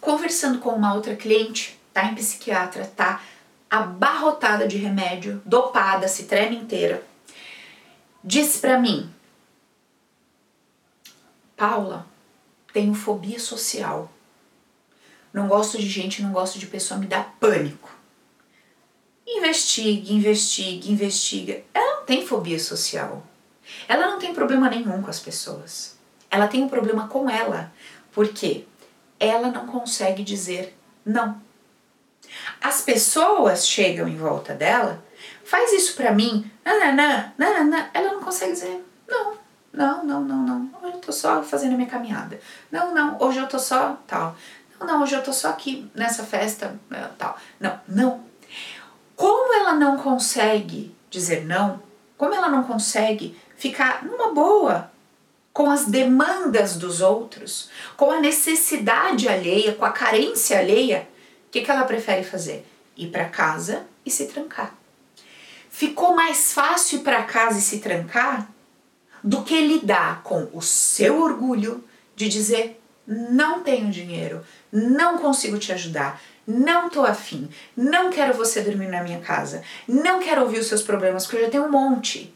[0.00, 3.22] Conversando com uma outra cliente, tá em psiquiatra, tá
[3.70, 7.04] abarrotada de remédio, dopada, se treme inteira,
[8.24, 9.08] disse para mim:
[11.56, 12.04] Paula,
[12.72, 14.10] tenho fobia social.
[15.32, 17.90] Não gosto de gente, não gosto de pessoa, me dá pânico.
[19.26, 21.62] Investigue, investigue, investiga.
[21.74, 23.22] Ela não tem fobia social.
[23.86, 25.98] Ela não tem problema nenhum com as pessoas.
[26.30, 27.72] Ela tem um problema com ela.
[28.12, 28.64] Porque
[29.20, 31.40] ela não consegue dizer não.
[32.60, 35.02] As pessoas chegam em volta dela,
[35.44, 37.88] faz isso pra mim, nananã, nananã.
[37.94, 39.34] Ela não consegue dizer, não,
[39.72, 40.70] não, não, não, não.
[40.82, 42.40] Hoje eu tô só fazendo a minha caminhada.
[42.70, 44.36] Não, não, hoje eu tô só tal.
[44.80, 47.38] Não, hoje eu tô só aqui nessa festa eh, tal.
[47.58, 48.24] Não, não.
[49.16, 51.82] Como ela não consegue dizer não,
[52.16, 54.90] como ela não consegue ficar numa boa
[55.52, 61.08] com as demandas dos outros, com a necessidade alheia, com a carência alheia,
[61.48, 62.64] o que, que ela prefere fazer?
[62.96, 64.74] Ir para casa e se trancar.
[65.68, 68.48] Ficou mais fácil ir para casa e se trancar
[69.22, 71.82] do que lidar com o seu orgulho
[72.14, 78.62] de dizer não tenho dinheiro, não consigo te ajudar, não tô afim, não quero você
[78.62, 81.70] dormir na minha casa, não quero ouvir os seus problemas, porque eu já tenho um
[81.70, 82.34] monte.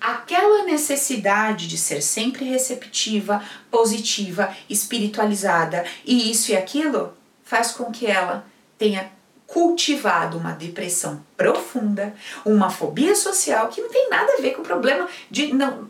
[0.00, 8.06] Aquela necessidade de ser sempre receptiva, positiva, espiritualizada e isso e aquilo faz com que
[8.06, 8.44] ela
[8.78, 9.10] tenha
[9.46, 14.64] cultivado uma depressão profunda, uma fobia social que não tem nada a ver com o
[14.64, 15.88] problema de não,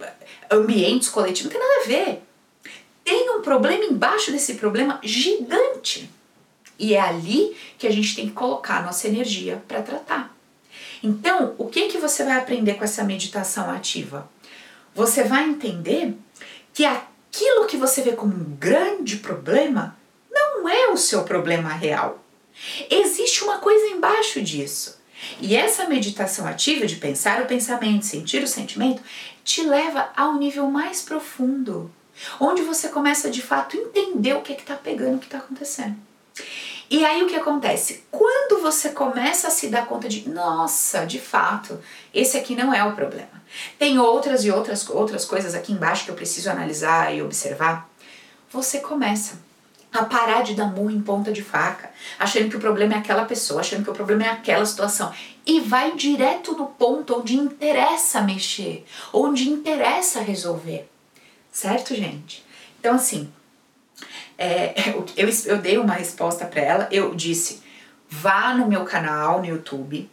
[0.51, 2.26] ambientes coletivos, não tem nada a ver.
[3.07, 6.11] Tem um problema embaixo desse problema gigante.
[6.77, 10.37] E é ali que a gente tem que colocar nossa energia para tratar.
[11.01, 14.29] Então, o que que você vai aprender com essa meditação ativa?
[14.93, 16.17] Você vai entender
[16.75, 19.97] que aquilo que você vê como um grande problema
[20.29, 22.25] não é o seu problema real.
[22.91, 25.01] Existe uma coisa embaixo disso.
[25.41, 29.01] E essa meditação ativa de pensar o pensamento, sentir o sentimento,
[29.45, 31.89] te leva ao nível mais profundo,
[32.41, 35.39] onde você começa de fato a entender o que é está pegando, o que está
[35.39, 35.97] acontecendo.
[36.89, 38.05] E aí o que acontece?
[38.11, 41.81] Quando você começa a se dar conta de, nossa, de fato,
[42.15, 43.43] esse aqui não é o problema.
[43.79, 47.89] Tem outras e outras outras coisas aqui embaixo que eu preciso analisar e observar.
[48.53, 49.39] Você começa
[49.93, 53.25] a parar de dar murro em ponta de faca, achando que o problema é aquela
[53.25, 55.13] pessoa, achando que o problema é aquela situação.
[55.45, 60.89] E vai direto no ponto onde interessa mexer, onde interessa resolver.
[61.57, 62.45] Certo, gente?
[62.79, 63.33] Então, assim,
[64.37, 64.75] é,
[65.17, 67.63] eu, eu dei uma resposta para ela, eu disse:
[68.11, 70.07] vá no meu canal no YouTube,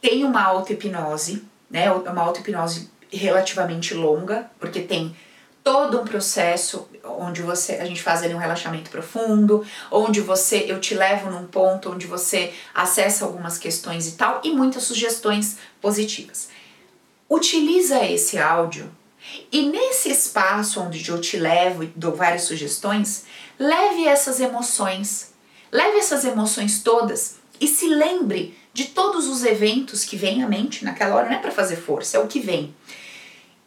[0.00, 1.92] tem uma auto-hipnose, né?
[1.92, 5.16] Uma auto-hipnose relativamente longa, porque tem
[5.62, 10.80] todo um processo onde você a gente faz ali um relaxamento profundo, onde você eu
[10.80, 16.48] te levo num ponto onde você acessa algumas questões e tal e muitas sugestões positivas.
[17.30, 18.90] Utiliza esse áudio
[19.50, 23.24] e nesse espaço onde eu te levo e dou várias sugestões,
[23.58, 25.32] leve essas emoções,
[25.72, 30.84] leve essas emoções todas e se lembre de todos os eventos que vêm à mente
[30.84, 32.74] naquela hora, não é para fazer força, é o que vem.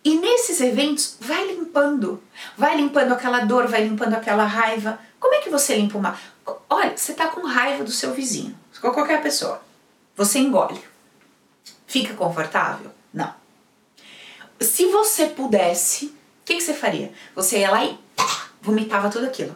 [0.03, 2.21] E nesses eventos, vai limpando.
[2.57, 4.99] Vai limpando aquela dor, vai limpando aquela raiva.
[5.19, 6.17] Como é que você limpa uma.
[6.69, 9.61] Olha, você tá com raiva do seu vizinho, com qualquer pessoa.
[10.15, 10.81] Você engole.
[11.85, 12.91] Fica confortável?
[14.61, 16.11] Se você pudesse, o
[16.45, 17.11] que, que, você faria?
[17.35, 19.55] Você ia lá e pá, vomitava tudo aquilo.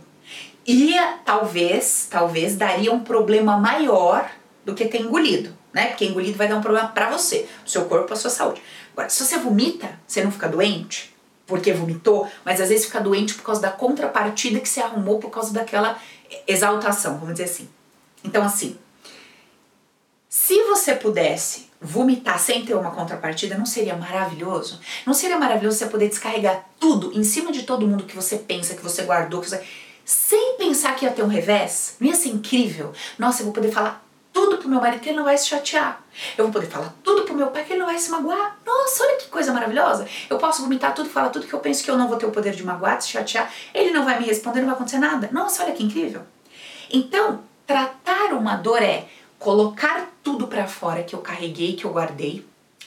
[0.66, 4.28] Ia, talvez, talvez, daria um problema maior
[4.66, 5.88] do que ter engolido, né?
[5.88, 8.64] Porque engolido vai dar um problema para você, pro seu corpo, pra sua saúde.
[8.94, 11.16] Agora, se você vomita, você não fica doente
[11.46, 15.30] porque vomitou, mas às vezes fica doente por causa da contrapartida que você arrumou por
[15.30, 16.00] causa daquela
[16.48, 17.70] exaltação, vamos dizer assim.
[18.24, 18.78] Então, assim,
[20.38, 24.82] se você pudesse vomitar sem ter uma contrapartida, não seria maravilhoso?
[25.06, 28.76] Não seria maravilhoso você poder descarregar tudo em cima de todo mundo que você pensa,
[28.76, 29.64] que você guardou, que você...
[30.04, 31.96] sem pensar que ia ter um revés?
[32.02, 32.92] Não ia ser incrível?
[33.18, 36.04] Nossa, eu vou poder falar tudo pro meu marido que ele não vai se chatear.
[36.38, 38.60] Eu vou poder falar tudo pro meu pai que ele não vai se magoar.
[38.66, 40.06] Nossa, olha que coisa maravilhosa.
[40.30, 42.32] Eu posso vomitar tudo, falar tudo que eu penso que eu não vou ter o
[42.32, 43.50] poder de magoar, de se chatear.
[43.74, 45.30] Ele não vai me responder, não vai acontecer nada.
[45.32, 46.24] Nossa, olha que incrível.
[46.92, 49.08] Então, tratar uma dor é
[49.46, 52.44] colocar tudo para fora que eu carreguei, que eu guardei,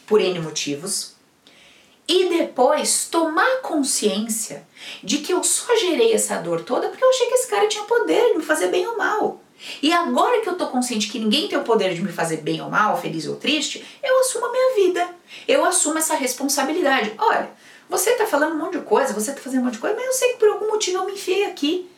[0.09, 1.15] por N motivos,
[2.09, 4.67] e depois tomar consciência
[5.01, 7.85] de que eu só gerei essa dor toda porque eu achei que esse cara tinha
[7.85, 9.41] poder de me fazer bem ou mal.
[9.81, 12.61] E agora que eu tô consciente que ninguém tem o poder de me fazer bem
[12.61, 15.09] ou mal, feliz ou triste, eu assumo a minha vida.
[15.47, 17.13] Eu assumo essa responsabilidade.
[17.19, 17.51] Olha,
[17.89, 20.07] você tá falando um monte de coisa, você tá fazendo um monte de coisa, mas
[20.07, 21.89] eu sei que por algum motivo eu me enfiei aqui.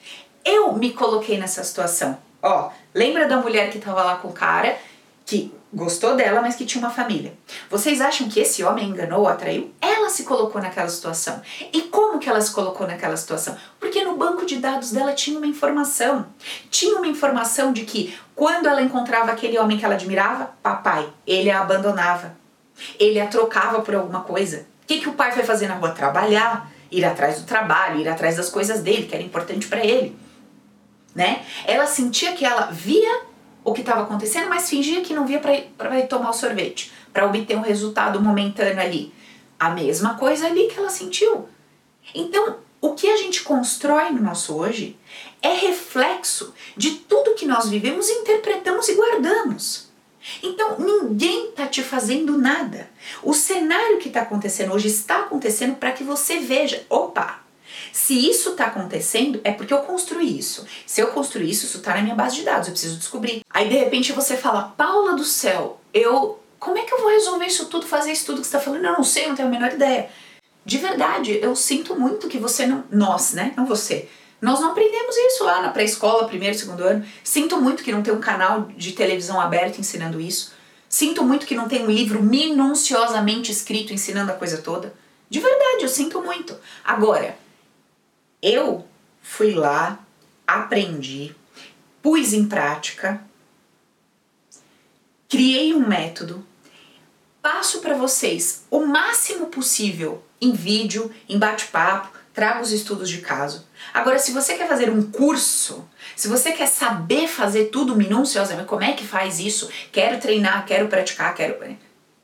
[0.44, 2.18] Eu me coloquei nessa situação.
[2.42, 4.76] Ó, lembra da mulher que tava lá com o cara
[5.24, 7.32] que gostou dela, mas que tinha uma família.
[7.70, 9.72] Vocês acham que esse homem enganou, atraiu?
[9.80, 11.40] Ela se colocou naquela situação.
[11.72, 13.56] E como que ela se colocou naquela situação?
[13.78, 16.26] Porque no banco de dados dela tinha uma informação.
[16.68, 21.50] Tinha uma informação de que quando ela encontrava aquele homem que ela admirava, papai, ele
[21.50, 22.36] a abandonava.
[22.98, 24.66] Ele a trocava por alguma coisa.
[24.82, 25.90] O que, que o pai foi fazer na rua?
[25.90, 30.16] Trabalhar, ir atrás do trabalho, ir atrás das coisas dele, que era importante para ele.
[31.14, 31.44] Né?
[31.66, 33.22] Ela sentia que ela via
[33.64, 37.26] o que estava acontecendo, mas fingia que não via para ir tomar o sorvete, para
[37.26, 39.12] obter um resultado momentâneo ali.
[39.58, 41.48] A mesma coisa ali que ela sentiu.
[42.14, 44.98] Então, o que a gente constrói no nosso hoje
[45.42, 49.90] é reflexo de tudo que nós vivemos, interpretamos e guardamos.
[50.42, 52.90] Então, ninguém está te fazendo nada.
[53.22, 57.40] O cenário que está acontecendo hoje está acontecendo para que você veja: opa,
[57.92, 60.66] se isso está acontecendo, é porque eu construí isso.
[60.86, 63.42] Se eu construí isso, isso está na minha base de dados, eu preciso descobrir.
[63.50, 66.38] Aí de repente você fala, Paula do céu, eu.
[66.58, 68.84] Como é que eu vou resolver isso tudo, fazer isso tudo que você está falando?
[68.84, 70.10] Eu não sei, eu não tenho a menor ideia.
[70.64, 72.84] De verdade, eu sinto muito que você não.
[72.90, 73.54] Nós, né?
[73.56, 74.08] Não você.
[74.40, 77.04] Nós não aprendemos isso lá na pré-escola, primeiro, segundo ano.
[77.22, 80.52] Sinto muito que não tem um canal de televisão aberto ensinando isso.
[80.88, 84.92] Sinto muito que não tem um livro minuciosamente escrito ensinando a coisa toda.
[85.28, 86.56] De verdade, eu sinto muito.
[86.84, 87.36] Agora,
[88.42, 88.86] eu
[89.22, 89.98] fui lá,
[90.46, 91.34] aprendi,
[92.02, 93.22] pus em prática,
[95.28, 96.44] criei um método,
[97.42, 103.66] passo para vocês o máximo possível em vídeo, em bate-papo, trago os estudos de caso.
[103.92, 108.84] Agora, se você quer fazer um curso, se você quer saber fazer tudo minuciosamente, como
[108.84, 109.68] é que faz isso?
[109.92, 111.58] Quero treinar, quero praticar, quero.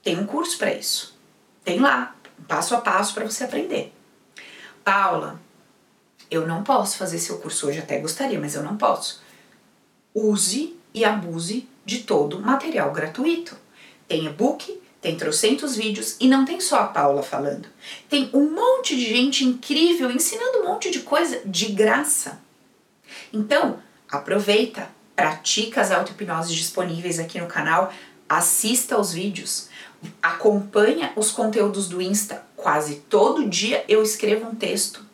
[0.03, 1.17] Tem um curso para isso.
[1.65, 2.15] Tem lá,
[2.47, 3.93] passo a passo para você aprender.
[4.85, 5.41] Paula,
[6.31, 9.23] eu não posso fazer seu curso hoje, até gostaria, mas eu não posso.
[10.15, 13.57] Use e abuse de todo material gratuito.
[14.09, 17.69] Tem e-book, tem trocentos vídeos e não tem só a Paula falando.
[18.09, 22.41] Tem um monte de gente incrível ensinando um monte de coisa de graça.
[23.33, 23.79] Então,
[24.11, 27.93] aproveita, pratica as auto-hipnoses disponíveis aqui no canal,
[28.29, 29.69] assista aos vídeos,
[30.23, 32.45] acompanha os conteúdos do Insta.
[32.57, 35.05] Quase todo dia eu escrevo um texto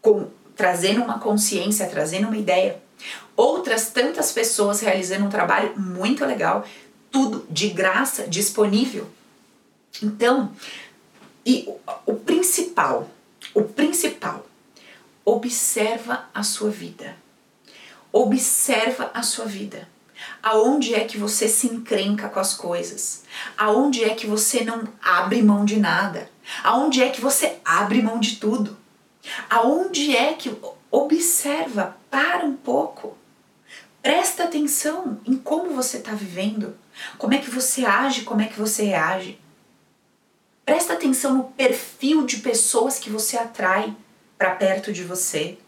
[0.00, 2.80] com trazendo uma consciência, trazendo uma ideia.
[3.36, 6.64] Outras tantas pessoas realizando um trabalho muito legal,
[7.10, 9.08] tudo de graça, disponível.
[10.02, 10.52] Então,
[11.44, 13.10] e o, o principal,
[13.54, 14.46] o principal,
[15.24, 17.16] observa a sua vida.
[18.12, 19.88] Observa a sua vida.
[20.42, 23.24] Aonde é que você se encrenca com as coisas?
[23.56, 26.30] Aonde é que você não abre mão de nada?
[26.62, 28.76] Aonde é que você abre mão de tudo?
[29.48, 30.54] Aonde é que
[30.90, 33.16] observa, para um pouco.
[34.02, 36.76] Presta atenção em como você está vivendo,
[37.18, 39.38] como é que você age, como é que você reage.
[40.64, 43.94] Presta atenção no perfil de pessoas que você atrai
[44.36, 45.58] para perto de você.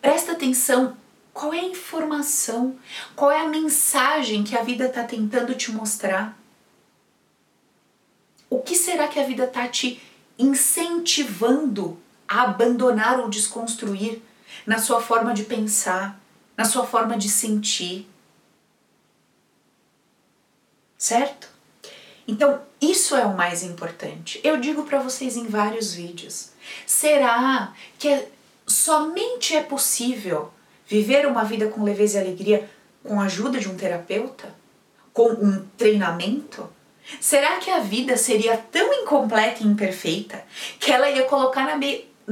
[0.00, 0.96] Presta atenção
[1.32, 2.76] qual é a informação,
[3.16, 6.38] qual é a mensagem que a vida está tentando te mostrar.
[8.50, 10.02] O que será que a vida está te
[10.38, 11.98] incentivando
[12.32, 14.22] a abandonar ou desconstruir
[14.66, 16.18] na sua forma de pensar,
[16.56, 18.08] na sua forma de sentir?
[20.96, 21.48] Certo?
[22.26, 24.40] Então, isso é o mais importante.
[24.42, 26.52] Eu digo para vocês em vários vídeos.
[26.86, 28.28] Será que é,
[28.66, 30.50] somente é possível
[30.86, 32.70] viver uma vida com leveza e alegria
[33.04, 34.54] com a ajuda de um terapeuta?
[35.12, 36.66] Com um treinamento?
[37.20, 40.42] Será que a vida seria tão incompleta e imperfeita
[40.78, 41.76] que ela ia colocar na,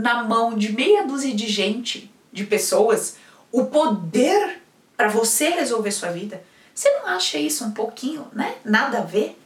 [0.01, 3.17] na mão de meia dúzia de gente, de pessoas,
[3.53, 4.61] o poder
[4.97, 6.43] para você resolver sua vida?
[6.75, 8.57] Você não acha isso um pouquinho, né?
[8.65, 9.39] Nada a ver?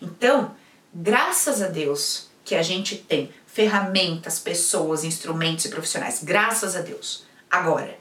[0.00, 0.54] Então,
[0.94, 7.24] graças a Deus que a gente tem ferramentas, pessoas, instrumentos e profissionais, graças a Deus.
[7.50, 7.98] Agora,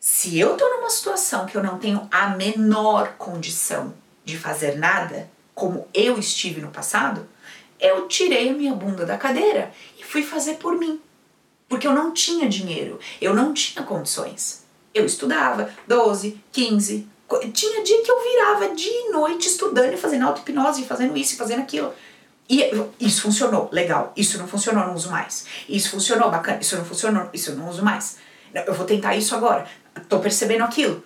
[0.00, 5.30] se eu tô numa situação que eu não tenho a menor condição de fazer nada,
[5.54, 7.28] como eu estive no passado,
[7.82, 11.00] eu tirei a minha bunda da cadeira e fui fazer por mim.
[11.68, 14.64] Porque eu não tinha dinheiro, eu não tinha condições.
[14.94, 17.08] Eu estudava 12, 15,
[17.52, 21.36] tinha dia que eu virava dia e noite estudando e fazendo auto-hipnose, fazendo isso e
[21.36, 21.92] fazendo aquilo.
[22.48, 24.12] E isso funcionou, legal.
[24.14, 25.46] Isso não funcionou, não uso mais.
[25.68, 26.58] Isso funcionou, bacana.
[26.60, 28.18] Isso não funcionou, isso não uso mais.
[28.54, 29.66] Eu vou tentar isso agora.
[30.08, 31.02] Tô percebendo aquilo.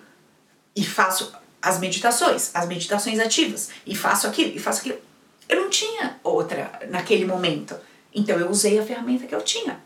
[0.75, 3.69] E faço as meditações, as meditações ativas.
[3.85, 5.06] E faço aquilo, e faço aquilo.
[5.47, 7.75] Eu não tinha outra naquele momento.
[8.13, 9.79] Então eu usei a ferramenta que eu tinha.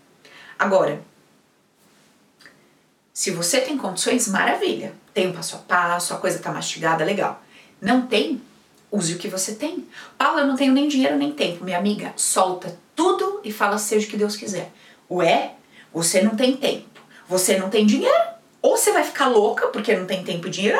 [0.57, 1.01] Agora,
[3.13, 4.93] se você tem condições, maravilha.
[5.13, 7.43] Tem um passo a passo, a coisa tá mastigada, legal.
[7.81, 8.41] Não tem?
[8.91, 9.87] Use o que você tem.
[10.17, 11.63] Paula, eu não tenho nem dinheiro nem tempo.
[11.63, 14.71] Minha amiga, solta tudo e fala seja o que Deus quiser.
[15.09, 15.55] Ué,
[15.93, 17.01] você não tem tempo.
[17.27, 18.31] Você não tem dinheiro.
[18.61, 20.77] Ou você vai ficar louca porque não tem tempo e dinheiro,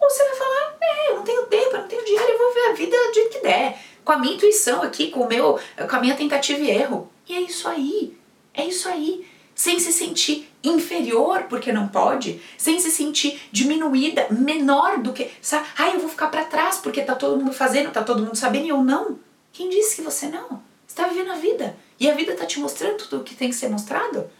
[0.00, 2.54] ou você vai falar, é, eu não tenho tempo, eu não tenho dinheiro, eu vou
[2.54, 3.78] ver a vida do jeito que der.
[4.06, 7.10] Com a minha intuição aqui, com, o meu, com a minha tentativa e erro.
[7.28, 8.16] E é isso aí.
[8.54, 14.98] É isso aí sem se sentir inferior porque não pode, sem se sentir diminuída, menor
[14.98, 15.66] do que, sabe?
[15.78, 18.66] Ai, eu vou ficar para trás porque tá todo mundo fazendo, tá todo mundo sabendo
[18.66, 19.18] e eu não.
[19.54, 20.62] Quem disse que você não?
[20.86, 23.48] Você tá vivendo a vida e a vida tá te mostrando tudo o que tem
[23.48, 24.30] que ser mostrado.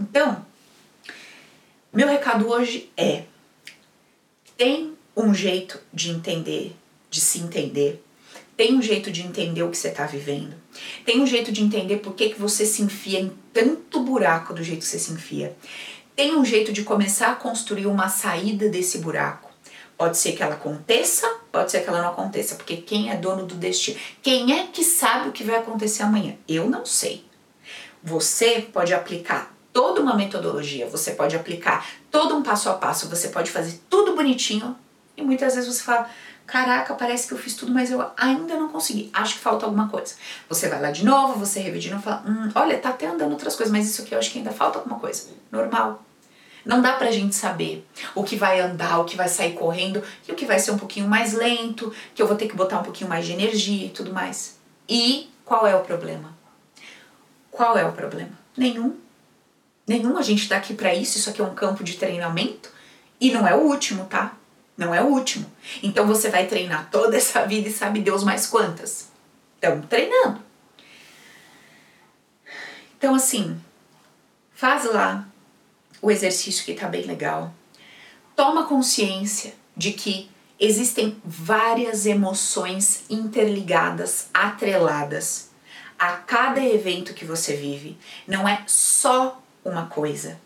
[0.00, 0.44] Então,
[1.92, 3.24] meu recado hoje é:
[4.56, 6.74] tem um jeito de entender,
[7.10, 8.02] de se entender,
[8.58, 10.52] tem um jeito de entender o que você está vivendo.
[11.06, 14.64] Tem um jeito de entender por que, que você se enfia em tanto buraco do
[14.64, 15.56] jeito que você se enfia.
[16.16, 19.48] Tem um jeito de começar a construir uma saída desse buraco.
[19.96, 23.46] Pode ser que ela aconteça, pode ser que ela não aconteça, porque quem é dono
[23.46, 23.96] do destino?
[24.20, 26.34] Quem é que sabe o que vai acontecer amanhã?
[26.48, 27.24] Eu não sei.
[28.02, 33.28] Você pode aplicar toda uma metodologia, você pode aplicar todo um passo a passo, você
[33.28, 34.76] pode fazer tudo bonitinho
[35.16, 36.10] e muitas vezes você fala:
[36.48, 39.10] Caraca, parece que eu fiz tudo, mas eu ainda não consegui.
[39.12, 40.14] Acho que falta alguma coisa.
[40.48, 43.54] Você vai lá de novo, você revê e fala: hum, Olha, tá até andando outras
[43.54, 45.28] coisas, mas isso aqui eu acho que ainda falta alguma coisa.
[45.52, 46.02] Normal.
[46.64, 50.32] Não dá pra gente saber o que vai andar, o que vai sair correndo e
[50.32, 52.82] o que vai ser um pouquinho mais lento, que eu vou ter que botar um
[52.82, 54.58] pouquinho mais de energia e tudo mais.
[54.88, 56.34] E qual é o problema?
[57.50, 58.32] Qual é o problema?
[58.56, 58.96] Nenhum.
[59.86, 60.16] Nenhum.
[60.16, 61.18] A gente tá aqui para isso.
[61.18, 62.70] Isso aqui é um campo de treinamento
[63.20, 64.37] e não é o último, tá?
[64.78, 65.50] Não é o último.
[65.82, 69.08] Então você vai treinar toda essa vida e sabe Deus mais quantas.
[69.56, 70.40] Estamos treinando.
[72.96, 73.60] Então, assim,
[74.54, 75.28] faz lá
[76.00, 77.52] o exercício que tá bem legal.
[78.36, 85.50] Toma consciência de que existem várias emoções interligadas, atreladas
[85.98, 87.98] a cada evento que você vive.
[88.26, 90.40] Não é só uma coisa.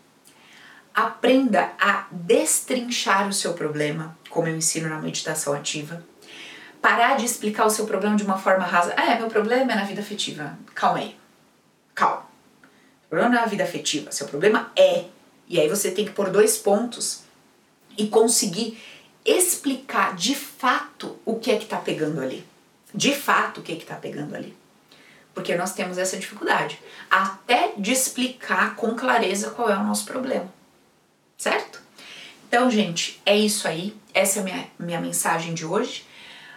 [0.93, 6.03] Aprenda a destrinchar o seu problema, como eu ensino na meditação ativa.
[6.81, 8.93] Parar de explicar o seu problema de uma forma rasa.
[8.97, 10.57] Ah, é, meu problema é na vida afetiva.
[10.73, 11.15] Calma aí.
[11.93, 12.25] Calma.
[13.05, 14.11] O problema não é na vida afetiva.
[14.11, 15.05] Seu problema é
[15.47, 17.21] e aí você tem que pôr dois pontos
[17.97, 18.81] e conseguir
[19.23, 22.43] explicar de fato o que é que tá pegando ali.
[22.93, 24.55] De fato o que é que tá pegando ali.
[25.33, 26.79] Porque nós temos essa dificuldade.
[27.09, 30.51] Até de explicar com clareza qual é o nosso problema.
[31.37, 31.81] Certo?
[32.47, 33.95] Então, gente, é isso aí.
[34.13, 36.05] Essa é a minha, minha mensagem de hoje.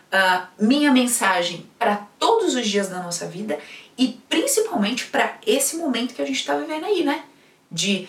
[0.07, 3.59] Uh, minha mensagem para todos os dias da nossa vida
[3.99, 7.25] e principalmente para esse momento que a gente está vivendo aí, né?
[7.71, 8.09] De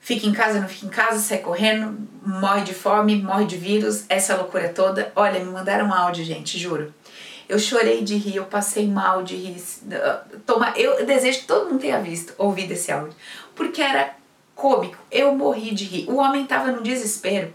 [0.00, 4.04] fica em casa, não fica em casa, sai correndo, morre de fome, morre de vírus,
[4.08, 5.12] essa loucura toda.
[5.16, 6.94] Olha, me mandaram um áudio, gente, juro.
[7.48, 9.62] Eu chorei de rir, eu passei mal de rir.
[10.46, 13.14] Toma, eu desejo que todo mundo tenha visto, ouvido esse áudio,
[13.54, 14.14] porque era
[14.54, 14.96] cômico.
[15.10, 16.08] Eu morri de rir.
[16.08, 17.52] O homem tava no desespero.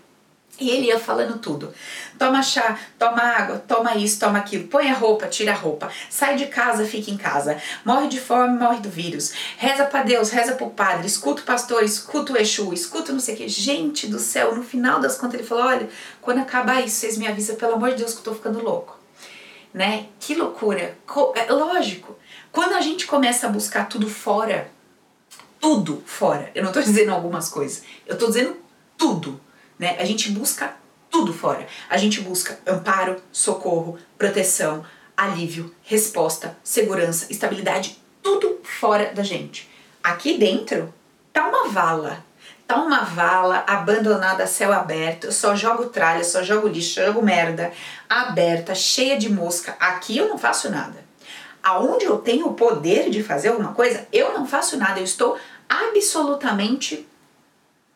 [0.60, 1.74] E ele ia falando tudo.
[2.18, 4.68] Toma chá, toma água, toma isso, toma aquilo.
[4.68, 5.90] Põe a roupa, tira a roupa.
[6.10, 7.58] Sai de casa, fica em casa.
[7.86, 9.32] Morre de fome, morre do vírus.
[9.58, 11.08] Reza para Deus, reza pro padre.
[11.08, 13.48] Escuta o pastor, escuta o Exu, escuta não sei o que.
[13.48, 15.90] Gente do céu, no final das contas ele falou: olha,
[16.20, 18.98] quando acabar isso, vocês me avisam, pelo amor de Deus, que eu tô ficando louco.
[19.74, 20.08] Né?
[20.20, 20.98] Que loucura.
[21.36, 22.18] É lógico.
[22.52, 24.70] Quando a gente começa a buscar tudo fora,
[25.60, 26.52] tudo fora.
[26.54, 27.84] Eu não tô dizendo algumas coisas.
[28.06, 28.58] Eu tô dizendo
[28.98, 29.40] tudo
[29.80, 29.96] né?
[29.98, 30.76] A gente busca
[31.10, 31.66] tudo fora.
[31.90, 39.70] A gente busca amparo, socorro, proteção, alívio, resposta, segurança, estabilidade, tudo fora da gente.
[40.04, 40.94] Aqui dentro
[41.34, 42.24] tá uma vala.
[42.68, 45.26] Tá uma vala abandonada a céu aberto.
[45.26, 47.74] Eu só jogo tralha, só jogo lixo, jogo merda,
[48.08, 49.76] aberta, cheia de mosca.
[49.80, 51.04] Aqui eu não faço nada.
[51.64, 55.00] Aonde eu tenho o poder de fazer alguma coisa, eu não faço nada.
[55.00, 55.36] Eu estou
[55.68, 57.08] absolutamente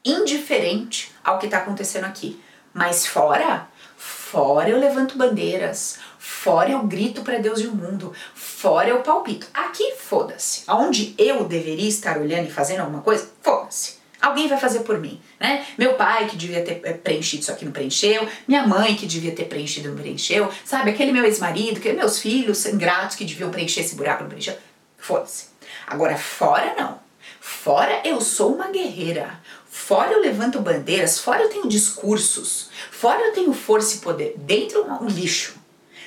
[0.04, 2.41] indiferente ao que está acontecendo aqui.
[2.74, 8.89] Mas fora, fora eu levanto bandeiras, fora eu grito para Deus e o mundo, fora
[8.89, 9.47] eu palpito.
[9.53, 10.63] Aqui, foda-se.
[10.67, 14.01] Aonde eu deveria estar olhando e fazendo alguma coisa, foda-se.
[14.19, 15.65] Alguém vai fazer por mim, né?
[15.78, 19.36] Meu pai que devia ter eh, preenchido isso aqui não preencheu, minha mãe que devia
[19.36, 20.91] ter preenchido não preencheu, sabe?
[20.91, 24.55] Aquele meu ex-marido, que meus filhos ingratos que deviam preencher esse buraco não preencheu.
[24.97, 25.47] Foda-se.
[25.86, 26.99] Agora, fora não.
[27.41, 29.41] Fora eu sou uma guerreira.
[29.74, 34.36] Fora eu levanto bandeiras, fora eu tenho discursos, fora eu tenho força e poder.
[34.38, 35.55] Dentro um lixo,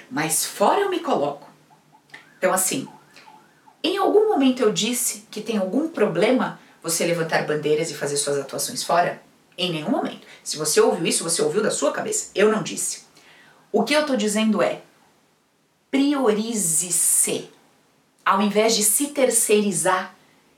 [0.08, 1.50] mas fora eu me coloco.
[2.38, 2.86] Então, assim,
[3.82, 8.38] em algum momento eu disse que tem algum problema você levantar bandeiras e fazer suas
[8.38, 9.20] atuações fora?
[9.58, 10.24] Em nenhum momento.
[10.44, 12.30] Se você ouviu isso, você ouviu da sua cabeça.
[12.36, 13.02] Eu não disse.
[13.72, 14.82] O que eu estou dizendo é:
[15.90, 17.50] priorize-se,
[18.24, 20.14] ao invés de se terceirizar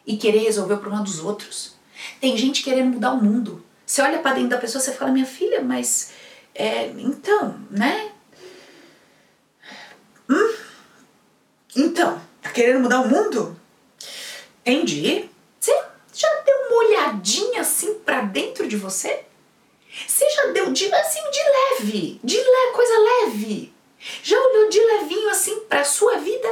[0.06, 1.77] e querer resolver o problema dos outros.
[2.20, 3.64] Tem gente querendo mudar o mundo.
[3.84, 6.12] Você olha para dentro da pessoa e fala, minha filha, mas
[6.54, 8.12] é, então, né?
[10.28, 10.54] Hum?
[11.74, 13.58] Então, tá querendo mudar o mundo?
[14.60, 15.28] Entendi.
[15.58, 15.72] Você
[16.12, 19.24] já deu uma olhadinha assim para dentro de você?
[20.06, 23.72] Você já deu de assim de leve, de le coisa leve.
[24.22, 26.48] Já olhou de levinho assim para sua vida?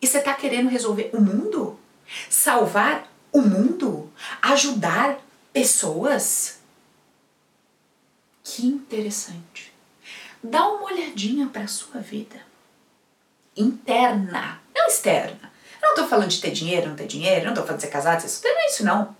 [0.00, 1.78] E você tá querendo resolver o mundo?
[2.30, 4.05] Salvar o mundo,
[4.42, 5.18] ajudar
[5.52, 6.58] pessoas.
[8.42, 9.72] Que interessante.
[10.42, 12.40] Dá uma olhadinha para a sua vida
[13.56, 15.52] interna, não externa.
[15.80, 17.92] Eu não estou falando de ter dinheiro, não ter dinheiro, não estou falando de ser
[17.92, 19.16] casado, ser solteiro, não é isso não.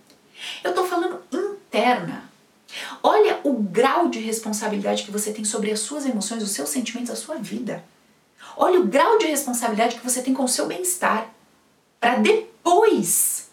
[0.63, 2.23] Eu estou falando interna.
[3.01, 7.09] Olha o grau de responsabilidade que você tem sobre as suas emoções, os seus sentimentos,
[7.09, 7.83] a sua vida.
[8.55, 11.31] Olha o grau de responsabilidade que você tem com o seu bem-estar.
[11.99, 13.46] Para depois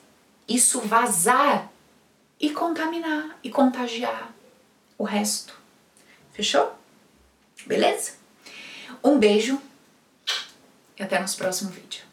[0.49, 1.70] isso vazar
[2.38, 4.32] e contaminar e contagiar
[4.99, 5.59] o resto.
[6.32, 6.74] Fechou?
[7.66, 8.12] Beleza?
[9.03, 9.61] Um beijo
[10.99, 12.05] e até nosso próximo vídeo.